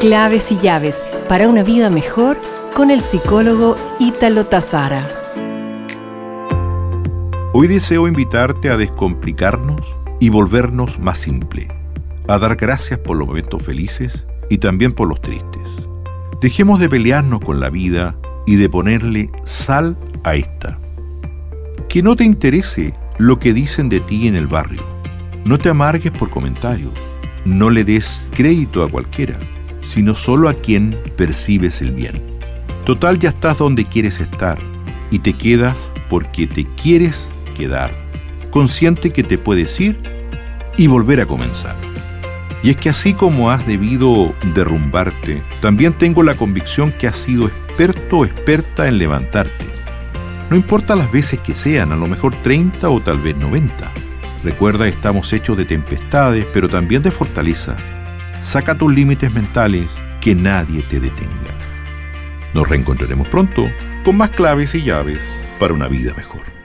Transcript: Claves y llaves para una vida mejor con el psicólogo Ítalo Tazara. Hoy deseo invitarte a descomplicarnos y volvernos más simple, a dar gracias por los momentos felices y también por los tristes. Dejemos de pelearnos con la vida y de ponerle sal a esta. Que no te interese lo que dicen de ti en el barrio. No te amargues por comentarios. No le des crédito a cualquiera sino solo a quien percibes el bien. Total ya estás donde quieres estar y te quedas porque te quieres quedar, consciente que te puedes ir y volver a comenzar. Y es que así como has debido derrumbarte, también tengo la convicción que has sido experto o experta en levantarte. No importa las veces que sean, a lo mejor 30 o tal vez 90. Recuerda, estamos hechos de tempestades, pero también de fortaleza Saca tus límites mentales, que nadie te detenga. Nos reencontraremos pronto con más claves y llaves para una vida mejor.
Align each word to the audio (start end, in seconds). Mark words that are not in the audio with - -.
Claves 0.00 0.50
y 0.50 0.56
llaves 0.56 1.04
para 1.28 1.46
una 1.46 1.62
vida 1.62 1.90
mejor 1.90 2.40
con 2.74 2.90
el 2.90 3.02
psicólogo 3.02 3.76
Ítalo 3.98 4.46
Tazara. 4.46 5.06
Hoy 7.52 7.68
deseo 7.68 8.08
invitarte 8.08 8.70
a 8.70 8.78
descomplicarnos 8.78 9.94
y 10.18 10.30
volvernos 10.30 10.98
más 10.98 11.18
simple, 11.18 11.68
a 12.28 12.38
dar 12.38 12.56
gracias 12.56 12.98
por 12.98 13.18
los 13.18 13.28
momentos 13.28 13.62
felices 13.62 14.26
y 14.48 14.56
también 14.56 14.94
por 14.94 15.06
los 15.06 15.20
tristes. 15.20 15.68
Dejemos 16.40 16.80
de 16.80 16.88
pelearnos 16.88 17.40
con 17.40 17.60
la 17.60 17.68
vida 17.68 18.16
y 18.46 18.56
de 18.56 18.70
ponerle 18.70 19.30
sal 19.42 19.98
a 20.24 20.34
esta. 20.34 20.78
Que 21.90 22.02
no 22.02 22.16
te 22.16 22.24
interese 22.24 22.94
lo 23.18 23.38
que 23.38 23.52
dicen 23.52 23.90
de 23.90 24.00
ti 24.00 24.28
en 24.28 24.36
el 24.36 24.46
barrio. 24.46 24.82
No 25.44 25.58
te 25.58 25.68
amargues 25.68 26.10
por 26.10 26.30
comentarios. 26.30 26.94
No 27.44 27.68
le 27.68 27.84
des 27.84 28.26
crédito 28.32 28.82
a 28.82 28.88
cualquiera 28.88 29.38
sino 29.82 30.14
solo 30.14 30.48
a 30.48 30.54
quien 30.54 30.98
percibes 31.16 31.80
el 31.80 31.92
bien. 31.92 32.20
Total 32.84 33.18
ya 33.18 33.30
estás 33.30 33.58
donde 33.58 33.84
quieres 33.84 34.20
estar 34.20 34.58
y 35.10 35.20
te 35.20 35.34
quedas 35.34 35.90
porque 36.08 36.46
te 36.46 36.66
quieres 36.74 37.30
quedar, 37.56 37.94
consciente 38.50 39.12
que 39.12 39.22
te 39.22 39.38
puedes 39.38 39.80
ir 39.80 39.98
y 40.76 40.86
volver 40.86 41.20
a 41.20 41.26
comenzar. 41.26 41.76
Y 42.62 42.70
es 42.70 42.76
que 42.76 42.90
así 42.90 43.14
como 43.14 43.50
has 43.50 43.66
debido 43.66 44.34
derrumbarte, 44.54 45.42
también 45.60 45.94
tengo 45.94 46.22
la 46.22 46.34
convicción 46.34 46.92
que 46.92 47.06
has 47.06 47.16
sido 47.16 47.46
experto 47.46 48.18
o 48.18 48.24
experta 48.24 48.86
en 48.86 48.98
levantarte. 48.98 49.66
No 50.50 50.56
importa 50.56 50.96
las 50.96 51.10
veces 51.10 51.38
que 51.40 51.54
sean, 51.54 51.92
a 51.92 51.96
lo 51.96 52.06
mejor 52.06 52.34
30 52.42 52.88
o 52.88 53.00
tal 53.00 53.20
vez 53.20 53.36
90. 53.36 53.90
Recuerda, 54.42 54.88
estamos 54.88 55.32
hechos 55.32 55.56
de 55.56 55.64
tempestades, 55.64 56.46
pero 56.52 56.68
también 56.68 57.02
de 57.02 57.10
fortaleza 57.10 57.76
Saca 58.40 58.76
tus 58.76 58.92
límites 58.92 59.32
mentales, 59.32 59.90
que 60.20 60.34
nadie 60.34 60.82
te 60.82 60.98
detenga. 60.98 61.54
Nos 62.54 62.68
reencontraremos 62.68 63.28
pronto 63.28 63.70
con 64.04 64.16
más 64.16 64.30
claves 64.30 64.74
y 64.74 64.82
llaves 64.82 65.22
para 65.58 65.74
una 65.74 65.88
vida 65.88 66.14
mejor. 66.14 66.59